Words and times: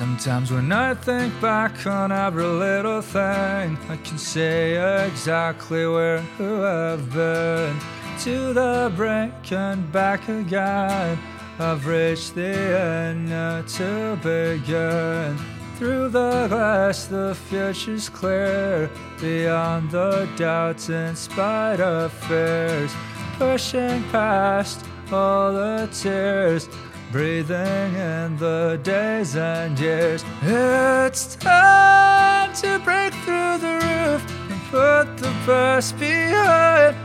Sometimes 0.00 0.50
when 0.50 0.72
I 0.72 0.94
think 0.94 1.38
back 1.42 1.86
on 1.86 2.10
every 2.10 2.46
little 2.46 3.02
thing, 3.02 3.76
I 3.90 3.98
can 4.02 4.16
say 4.16 5.06
exactly 5.06 5.86
where 5.86 6.24
I've 6.38 7.12
been. 7.12 7.76
To 8.20 8.54
the 8.54 8.90
brink 8.96 9.52
and 9.52 9.92
back 9.92 10.26
again. 10.30 11.18
I've 11.58 11.86
reached 11.86 12.34
the 12.34 12.56
end 12.80 13.28
now 13.28 13.60
to 13.60 14.16
begin. 14.22 15.36
Through 15.76 16.08
the 16.08 16.46
glass, 16.48 17.04
the 17.04 17.34
future's 17.34 18.08
clear. 18.08 18.88
Beyond 19.20 19.90
the 19.90 20.26
doubts, 20.34 20.88
in 20.88 21.14
spite 21.14 21.80
of 21.80 22.10
fears. 22.10 22.90
Pushing 23.36 24.02
past 24.04 24.82
all 25.12 25.52
the 25.52 25.90
tears. 25.92 26.70
Breathing 27.12 27.96
in 27.96 28.36
the 28.36 28.78
days 28.84 29.34
and 29.34 29.76
years. 29.76 30.24
It's 30.42 31.34
time 31.34 32.52
to 32.54 32.78
break 32.84 33.12
through 33.24 33.58
the 33.58 33.80
roof 33.82 34.22
and 34.48 34.60
put 34.70 35.16
the 35.16 35.32
past 35.44 35.98
behind. 35.98 36.96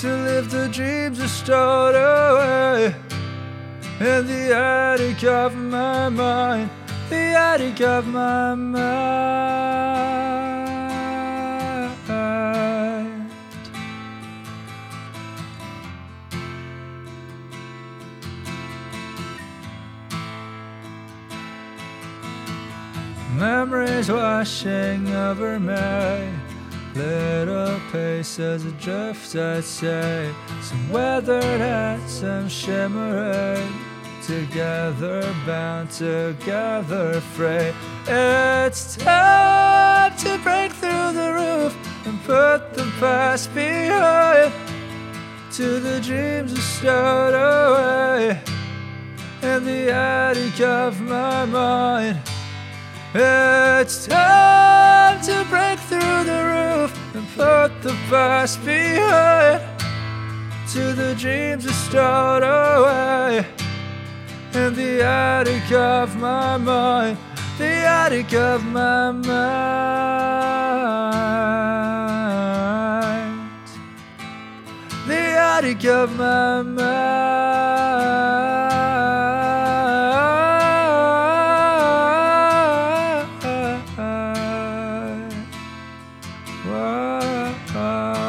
To 0.00 0.08
live 0.08 0.50
the 0.50 0.68
dreams 0.68 1.20
are 1.20 1.28
stowed 1.28 1.94
away 1.94 2.92
in 4.00 4.26
the 4.26 4.52
attic 4.52 5.22
of 5.22 5.54
my 5.54 6.08
mind. 6.08 6.68
The 7.08 7.16
attic 7.16 7.80
of 7.82 8.08
my 8.08 8.56
mind. 8.56 10.49
Memories 23.36 24.10
washing 24.10 25.08
over 25.14 25.60
me. 25.60 26.32
Little 26.94 27.80
pieces 27.92 28.64
adrift, 28.64 29.36
I'd 29.36 29.62
say. 29.62 30.34
Some 30.62 30.90
weathered 30.90 31.44
hats, 31.44 32.14
some 32.14 32.48
shimmering. 32.48 33.72
Together 34.26 35.34
bound, 35.46 35.90
together 35.90 37.20
free. 37.20 37.72
It's 38.06 38.96
time 38.96 40.16
to 40.18 40.38
break 40.38 40.72
through 40.72 41.12
the 41.12 41.32
roof 41.32 42.06
and 42.06 42.20
put 42.24 42.74
the 42.74 42.90
past 42.98 43.54
behind. 43.54 44.52
To 45.52 45.80
the 45.80 46.00
dreams 46.00 46.52
are 46.52 46.60
stowed 46.60 47.34
away 47.34 48.40
in 49.42 49.64
the 49.64 49.92
attic 49.92 50.60
of 50.60 51.00
my 51.00 51.44
mind. 51.44 52.18
It's 53.12 54.06
time 54.06 55.20
to 55.22 55.44
break 55.50 55.80
through 55.80 56.22
the 56.22 56.44
roof 56.44 56.96
and 57.12 57.26
put 57.30 57.82
the 57.82 57.92
past 58.08 58.64
behind. 58.64 59.60
To 60.72 60.92
the 60.92 61.16
dreams 61.18 61.66
are 61.66 61.72
stowed 61.72 62.44
away 62.44 63.44
in 64.54 64.74
the 64.74 65.02
attic 65.02 65.72
of 65.72 66.16
my 66.18 66.56
mind. 66.56 67.18
The 67.58 67.64
attic 67.64 68.32
of 68.32 68.64
my 68.64 69.10
mind. 69.10 69.30
The 75.08 75.16
attic 75.16 75.84
of 75.84 76.16
my 76.16 76.62
mind. 76.62 78.49
Whoa. 86.62 88.19